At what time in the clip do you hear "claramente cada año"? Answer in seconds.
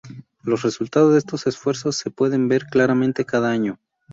2.65-3.77